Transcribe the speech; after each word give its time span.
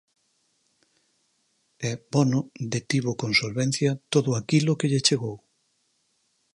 E 1.89 1.91
Bono 2.11 2.39
detivo 2.71 3.11
con 3.21 3.31
solvencia 3.41 3.91
todo 4.13 4.29
aquilo 4.41 4.77
que 4.79 4.89
lle 4.91 5.05
chegou. 5.07 5.37